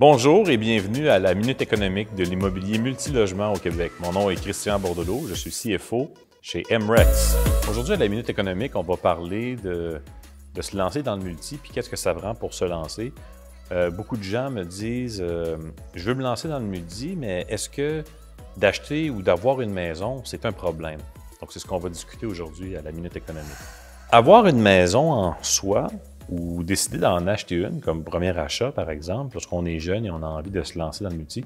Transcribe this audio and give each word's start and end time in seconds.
Bonjour 0.00 0.48
et 0.48 0.56
bienvenue 0.56 1.10
à 1.10 1.18
la 1.18 1.34
Minute 1.34 1.60
économique 1.60 2.14
de 2.14 2.24
l'immobilier 2.24 2.78
multilogement 2.78 3.52
au 3.52 3.58
Québec. 3.58 3.92
Mon 4.00 4.12
nom 4.12 4.30
est 4.30 4.40
Christian 4.40 4.80
Bordelot, 4.80 5.26
je 5.28 5.34
suis 5.34 5.50
CFO 5.50 6.14
chez 6.40 6.62
MREX. 6.70 7.36
Aujourd'hui, 7.68 7.92
à 7.92 7.96
la 7.98 8.08
Minute 8.08 8.30
économique, 8.30 8.76
on 8.76 8.82
va 8.82 8.96
parler 8.96 9.56
de, 9.56 10.00
se 10.58 10.74
lancer 10.74 11.02
dans 11.02 11.16
le 11.16 11.22
multi, 11.22 11.58
puis 11.58 11.70
qu'est-ce 11.70 11.90
que 11.90 11.96
ça 11.98 12.14
prend 12.14 12.34
pour 12.34 12.54
se 12.54 12.64
lancer. 12.64 13.12
Euh, 13.72 13.90
beaucoup 13.90 14.16
de 14.16 14.22
gens 14.22 14.50
me 14.50 14.64
disent 14.64 15.20
euh, 15.20 15.58
Je 15.94 16.02
veux 16.06 16.14
me 16.14 16.22
lancer 16.22 16.48
dans 16.48 16.60
le 16.60 16.64
multi, 16.64 17.14
mais 17.14 17.44
est-ce 17.50 17.68
que 17.68 18.02
d'acheter 18.56 19.10
ou 19.10 19.20
d'avoir 19.20 19.60
une 19.60 19.70
maison, 19.70 20.22
c'est 20.24 20.46
un 20.46 20.52
problème? 20.52 21.00
Donc, 21.42 21.52
c'est 21.52 21.58
ce 21.58 21.66
qu'on 21.66 21.76
va 21.76 21.90
discuter 21.90 22.24
aujourd'hui 22.24 22.74
à 22.74 22.80
la 22.80 22.92
Minute 22.92 23.16
économique. 23.16 23.50
Avoir 24.10 24.46
une 24.46 24.62
maison 24.62 25.12
en 25.12 25.36
soi, 25.42 25.88
ou 26.30 26.62
décider 26.62 26.98
d'en 26.98 27.26
acheter 27.26 27.56
une 27.56 27.80
comme 27.80 28.04
premier 28.04 28.36
achat, 28.38 28.70
par 28.70 28.90
exemple, 28.90 29.34
lorsqu'on 29.34 29.66
est 29.66 29.80
jeune 29.80 30.06
et 30.06 30.10
on 30.10 30.22
a 30.22 30.26
envie 30.26 30.50
de 30.50 30.62
se 30.62 30.78
lancer 30.78 31.04
dans 31.04 31.10
le 31.10 31.16
multi, 31.16 31.44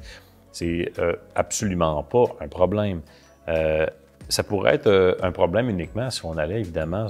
c'est 0.53 0.93
euh, 0.99 1.15
absolument 1.35 2.03
pas 2.03 2.25
un 2.41 2.49
problème. 2.49 3.01
Euh, 3.49 3.87
ça 4.29 4.43
pourrait 4.43 4.75
être 4.75 4.87
euh, 4.87 5.15
un 5.23 5.33
problème 5.33 5.69
uniquement 5.69 6.11
si 6.11 6.25
on 6.25 6.37
allait 6.37 6.61
évidemment 6.61 7.09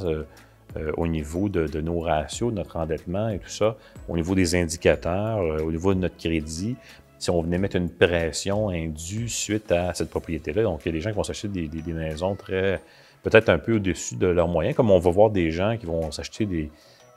au 0.96 1.06
niveau 1.06 1.48
de, 1.48 1.80
nos 1.80 2.00
ratios, 2.00 2.50
de 2.50 2.56
notre 2.56 2.76
endettement 2.76 3.28
et 3.28 3.38
tout 3.38 3.48
ça, 3.48 3.76
au 4.08 4.16
niveau 4.16 4.34
des 4.34 4.56
indicateurs, 4.56 5.38
au 5.62 5.70
niveau 5.70 5.94
de 5.94 6.00
notre 6.00 6.16
crédit, 6.16 6.74
si 7.18 7.30
on 7.30 7.40
venait 7.42 7.58
mettre 7.58 7.76
une 7.76 7.90
pression 7.90 8.70
indue 8.70 9.28
suite 9.28 9.70
à 9.70 9.94
cette 9.94 10.10
propriété-là. 10.10 10.64
Donc, 10.64 10.80
il 10.84 10.88
y 10.88 10.88
a 10.88 10.92
des 10.92 11.00
gens 11.00 11.10
qui 11.10 11.16
vont 11.16 11.22
s'acheter 11.22 11.46
des, 11.46 11.92
maisons 11.92 12.34
très, 12.34 12.80
peut-être 13.22 13.50
un 13.50 13.58
peu 13.58 13.76
au-dessus 13.76 14.16
de 14.16 14.26
leurs 14.26 14.48
moyens, 14.48 14.74
comme 14.74 14.90
on 14.90 14.98
va 14.98 15.10
voir 15.12 15.30
des 15.30 15.52
gens 15.52 15.76
qui 15.76 15.86
vont 15.86 16.10
s'acheter 16.10 16.44
des, 16.44 16.70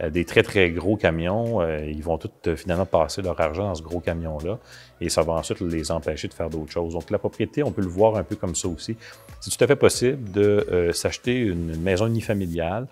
des 0.03 0.25
très, 0.25 0.43
très 0.43 0.69
gros 0.71 0.95
camions. 0.95 1.61
Euh, 1.61 1.85
ils 1.85 2.03
vont 2.03 2.17
tous 2.17 2.29
euh, 2.47 2.55
finalement 2.55 2.85
passer 2.85 3.21
leur 3.21 3.39
argent 3.39 3.63
dans 3.63 3.75
ce 3.75 3.81
gros 3.81 3.99
camion-là 3.99 4.59
et 5.01 5.09
ça 5.09 5.23
va 5.23 5.33
ensuite 5.33 5.59
les 5.61 5.91
empêcher 5.91 6.27
de 6.27 6.33
faire 6.33 6.49
d'autres 6.49 6.71
choses. 6.71 6.93
Donc, 6.93 7.09
la 7.09 7.17
propriété, 7.17 7.63
on 7.63 7.71
peut 7.71 7.81
le 7.81 7.87
voir 7.87 8.15
un 8.15 8.23
peu 8.23 8.35
comme 8.35 8.55
ça 8.55 8.67
aussi. 8.67 8.95
C'est 9.39 9.55
tout 9.55 9.63
à 9.63 9.67
fait 9.67 9.75
possible 9.75 10.31
de 10.31 10.91
s'acheter 10.93 11.37
une 11.37 11.79
maison 11.79 12.07
unifamiliale 12.07 12.87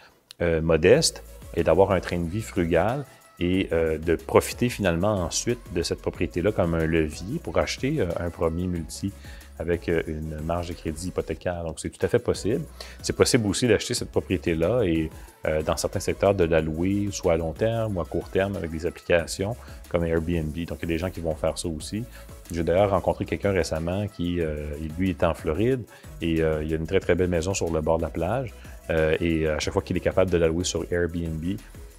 modeste 0.62 1.24
et 1.56 1.64
d'avoir 1.64 1.92
un 1.92 2.00
train 2.00 2.20
de 2.20 2.30
vie 2.30 2.42
frugal 2.42 3.06
et 3.40 3.70
de 3.72 4.16
profiter 4.16 4.70
finalement 4.70 5.26
ensuite 5.26 5.60
de 5.74 5.84
cette 5.84 6.02
propriété-là 6.02 6.54
comme 6.54 6.74
un 6.74 6.86
levier 6.86 7.40
pour 7.44 7.58
acheter 7.58 8.00
un 8.18 8.30
premier 8.30 8.66
multi 8.66 9.12
avec 9.60 9.88
euh, 9.90 10.02
une 10.08 10.40
marge 10.42 10.70
de 10.70 10.74
crédit 10.74 11.08
hypothécaire. 11.08 11.64
Donc, 11.64 11.80
c'est 11.80 11.90
tout 11.90 12.04
à 12.06 12.10
fait 12.10 12.20
possible. 12.20 12.64
C'est 13.02 13.16
possible 13.16 13.48
aussi 13.48 13.68
d'acheter 13.68 13.94
cette 13.94 14.12
propriété-là 14.12 14.84
et 14.84 15.10
euh, 15.46 15.62
dans 15.62 15.78
certains 15.78 16.00
secteurs 16.00 16.36
de 16.36 16.44
la 16.44 16.62
louer, 16.62 17.10
soit 17.12 17.34
à 17.34 17.38
long 17.38 17.54
terme 17.54 17.98
ou 17.98 18.02
à 18.02 18.06
court 18.06 18.30
terme 18.30 18.56
avec 18.56 18.72
des 18.72 18.86
applications 18.86 19.56
comme 19.90 20.04
Airbnb. 20.04 20.54
Donc, 20.66 20.80
il 20.82 20.90
y 20.90 20.94
a 20.94 20.96
des 20.96 20.98
gens 20.98 21.10
qui 21.10 21.22
vont 21.22 21.36
faire 21.36 21.58
ça 21.58 21.68
aussi. 21.68 22.04
J'ai 22.52 22.64
d'ailleurs 22.64 22.92
rencontré 22.92 23.26
quelqu'un 23.26 23.52
récemment 23.52 24.08
qui, 24.08 24.42
euh, 24.42 24.68
lui, 25.00 25.10
est 25.12 25.24
en 25.24 25.34
Floride 25.34 25.84
et 26.22 26.34
il 26.34 26.68
y 26.68 26.74
a 26.74 26.78
une 26.78 26.88
très, 26.88 27.00
très 27.00 27.16
belle 27.16 27.30
maison 27.30 27.54
sur 27.54 27.72
le 27.72 27.82
bord 27.82 27.98
de 27.98 28.04
la 28.04 28.10
plage. 28.10 28.54
et 28.90 29.48
à 29.48 29.60
chaque 29.60 29.74
fois 29.74 29.82
qu'il 29.82 29.98
est 29.98 30.02
capable 30.02 30.30
de 30.30 30.38
la 30.38 30.48
louer 30.48 30.64
sur 30.64 30.86
Airbnb, 30.92 31.44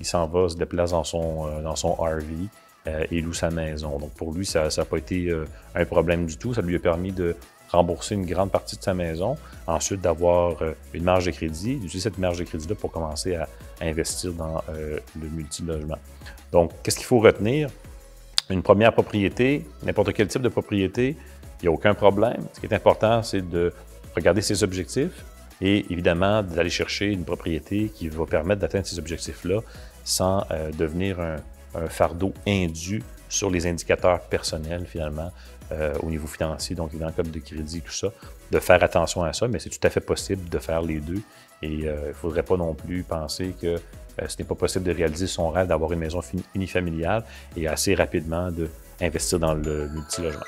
il 0.00 0.06
s'en 0.06 0.26
va, 0.26 0.48
se 0.48 0.56
déplace 0.56 0.90
dans 0.90 1.04
son, 1.04 1.60
dans 1.62 1.76
son 1.76 1.94
RV 1.94 2.48
euh, 2.86 3.04
et 3.10 3.20
loue 3.20 3.32
sa 3.32 3.50
maison. 3.50 3.98
Donc 3.98 4.12
pour 4.12 4.32
lui, 4.32 4.46
ça 4.46 4.68
n'a 4.76 4.84
pas 4.84 4.98
été 4.98 5.28
euh, 5.28 5.44
un 5.74 5.84
problème 5.84 6.26
du 6.26 6.36
tout. 6.36 6.54
Ça 6.54 6.62
lui 6.62 6.76
a 6.76 6.78
permis 6.78 7.10
de 7.10 7.34
rembourser 7.68 8.14
une 8.14 8.26
grande 8.26 8.52
partie 8.52 8.76
de 8.76 8.82
sa 8.82 8.94
maison, 8.94 9.36
ensuite 9.66 10.00
d'avoir 10.00 10.62
euh, 10.62 10.72
une 10.94 11.02
marge 11.02 11.26
de 11.26 11.32
crédit, 11.32 11.76
d'utiliser 11.76 12.10
cette 12.10 12.18
marge 12.18 12.38
de 12.38 12.44
crédit-là 12.44 12.76
pour 12.76 12.92
commencer 12.92 13.34
à, 13.34 13.48
investir 13.80 14.32
dans 14.32 14.62
le 14.68 15.28
multilogement. 15.28 15.98
Donc, 16.50 16.70
qu'est-ce 16.82 16.96
qu'il 16.96 17.04
faut 17.04 17.18
retenir? 17.18 17.68
Une 18.48 18.62
première 18.62 18.92
propriété, 18.92 19.66
n'importe 19.82 20.14
quel 20.14 20.28
type 20.28 20.40
de 20.40 20.48
propriété, 20.48 21.16
il 21.60 21.64
n'y 21.64 21.68
a 21.68 21.72
aucun 21.72 21.92
problème. 21.92 22.46
Ce 22.54 22.60
qui 22.60 22.66
est 22.66 22.74
important, 22.74 23.22
c'est 23.22 23.46
de 23.46 23.74
regarder 24.14 24.40
ses 24.40 24.62
objectifs 24.62 25.24
et 25.60 25.86
évidemment 25.90 26.42
d'aller 26.42 26.70
chercher 26.70 27.06
une 27.06 27.24
propriété 27.24 27.90
qui 27.94 28.08
va 28.08 28.26
permettre 28.26 28.60
d'atteindre 28.60 28.86
ces 28.86 28.98
objectifs-là 28.98 29.60
sans 30.04 30.46
devenir 30.78 31.18
un, 31.20 31.36
un 31.74 31.88
fardeau 31.88 32.32
indu 32.46 33.02
sur 33.28 33.50
les 33.50 33.66
indicateurs 33.66 34.20
personnels, 34.20 34.86
finalement, 34.86 35.32
euh, 35.72 35.94
au 36.02 36.10
niveau 36.10 36.26
financier, 36.26 36.76
donc 36.76 36.92
le 36.92 37.10
code 37.10 37.30
de 37.30 37.40
crédit, 37.40 37.80
tout 37.80 37.92
ça, 37.92 38.08
de 38.50 38.58
faire 38.60 38.82
attention 38.82 39.24
à 39.24 39.32
ça, 39.32 39.48
mais 39.48 39.58
c'est 39.58 39.70
tout 39.70 39.84
à 39.84 39.90
fait 39.90 40.00
possible 40.00 40.48
de 40.48 40.58
faire 40.58 40.82
les 40.82 41.00
deux. 41.00 41.20
Et 41.62 41.88
euh, 41.88 41.96
il 42.04 42.08
ne 42.08 42.12
faudrait 42.12 42.44
pas 42.44 42.56
non 42.56 42.74
plus 42.74 43.02
penser 43.02 43.54
que 43.60 43.66
euh, 43.66 44.28
ce 44.28 44.38
n'est 44.38 44.44
pas 44.44 44.54
possible 44.54 44.84
de 44.84 44.92
réaliser 44.92 45.26
son 45.26 45.50
rêve 45.50 45.66
d'avoir 45.66 45.92
une 45.92 45.98
maison 45.98 46.20
unifamiliale 46.54 47.24
et 47.56 47.66
assez 47.66 47.94
rapidement 47.94 48.50
d'investir 49.00 49.40
dans 49.40 49.54
le 49.54 49.88
multilogement. 49.88 50.44